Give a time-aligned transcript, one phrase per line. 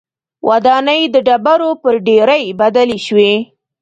[0.49, 3.33] ودانۍ د ډبرو پر ډېرۍ بدلې شوې.